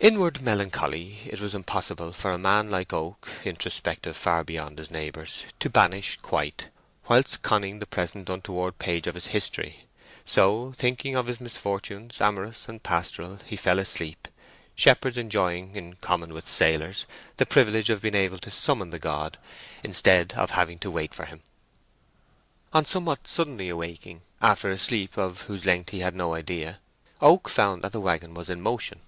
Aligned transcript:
Inward 0.00 0.42
melancholy 0.42 1.20
it 1.24 1.40
was 1.40 1.54
impossible 1.54 2.12
for 2.12 2.30
a 2.30 2.36
man 2.36 2.70
like 2.70 2.92
Oak, 2.92 3.30
introspective 3.42 4.18
far 4.18 4.44
beyond 4.44 4.76
his 4.78 4.90
neighbours, 4.90 5.44
to 5.60 5.70
banish 5.70 6.18
quite, 6.20 6.68
whilst 7.08 7.40
conning 7.40 7.78
the 7.78 7.86
present 7.86 8.28
untoward 8.28 8.78
page 8.78 9.06
of 9.06 9.14
his 9.14 9.28
history. 9.28 9.86
So, 10.26 10.74
thinking 10.76 11.16
of 11.16 11.26
his 11.26 11.40
misfortunes, 11.40 12.20
amorous 12.20 12.68
and 12.68 12.82
pastoral, 12.82 13.38
he 13.46 13.56
fell 13.56 13.78
asleep, 13.78 14.28
shepherds 14.76 15.16
enjoying, 15.16 15.74
in 15.74 15.94
common 16.02 16.34
with 16.34 16.46
sailors, 16.46 17.06
the 17.38 17.46
privilege 17.46 17.88
of 17.88 18.02
being 18.02 18.14
able 18.14 18.40
to 18.40 18.50
summon 18.50 18.90
the 18.90 18.98
god 18.98 19.38
instead 19.82 20.34
of 20.34 20.50
having 20.50 20.78
to 20.80 20.90
wait 20.90 21.14
for 21.14 21.24
him. 21.24 21.40
On 22.74 22.84
somewhat 22.84 23.26
suddenly 23.26 23.70
awaking, 23.70 24.20
after 24.42 24.68
a 24.70 24.76
sleep 24.76 25.16
of 25.16 25.40
whose 25.48 25.64
length 25.64 25.88
he 25.92 26.00
had 26.00 26.14
no 26.14 26.34
idea, 26.34 26.78
Oak 27.22 27.48
found 27.48 27.80
that 27.80 27.92
the 27.92 28.00
waggon 28.02 28.34
was 28.34 28.50
in 28.50 28.60
motion. 28.60 29.00